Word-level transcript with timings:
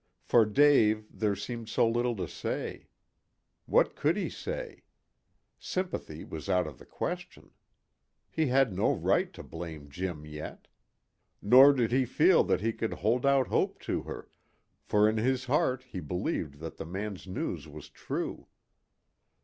For 0.23 0.47
Dave 0.47 1.05
there 1.13 1.35
seemed 1.35 1.69
so 1.69 1.87
little 1.87 2.15
to 2.15 2.27
say. 2.27 2.87
What 3.67 3.95
could 3.95 4.17
he 4.17 4.31
say? 4.31 4.81
Sympathy 5.59 6.23
was 6.23 6.49
out 6.49 6.65
of 6.65 6.79
the 6.79 6.87
question. 6.87 7.51
He 8.31 8.47
had 8.47 8.73
no 8.73 8.91
right 8.91 9.31
to 9.33 9.43
blame 9.43 9.91
Jim 9.91 10.25
yet. 10.25 10.67
Nor 11.39 11.73
did 11.73 11.91
he 11.91 12.05
feel 12.05 12.43
that 12.45 12.61
he 12.61 12.73
could 12.73 12.93
hold 12.93 13.27
out 13.27 13.49
hope 13.49 13.77
to 13.81 14.01
her, 14.01 14.29
for 14.81 15.07
in 15.07 15.17
his 15.17 15.45
heart 15.45 15.83
he 15.83 15.99
believed 15.99 16.55
that 16.61 16.77
the 16.77 16.85
man's 16.87 17.27
news 17.27 17.67
was 17.67 17.87
true. 17.87 18.47